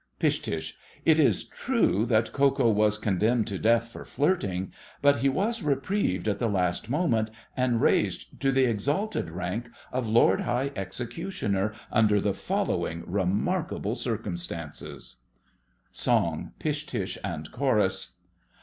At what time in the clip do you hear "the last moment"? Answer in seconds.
6.39-7.29